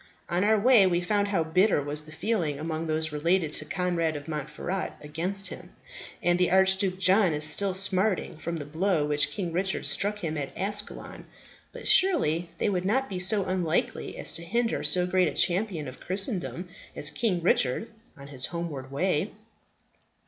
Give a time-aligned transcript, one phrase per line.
[0.29, 4.15] On our way, we found how bitter was the feeling among those related to Conrad
[4.15, 5.73] of Montferat against him;
[6.23, 10.39] and the Archduke John is still smarting from the blow which King Richard struck him
[10.39, 11.25] at Ascalon.
[11.71, 15.87] But surely they would not be so unknightly as to hinder so great a champion
[15.87, 17.87] of Christendom as King Richard
[18.17, 19.29] on his homeward way?"